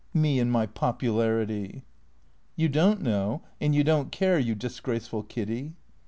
Me 0.15 0.39
and 0.39 0.51
my 0.51 0.65
popularity!"" 0.65 1.83
You 2.55 2.69
don't 2.69 3.03
know, 3.03 3.43
and 3.61 3.71
3'ou 3.75 3.85
don't 3.85 4.11
care, 4.11 4.39
you 4.39 4.55
disgraceful 4.55 5.21
Kiddy." 5.21 5.73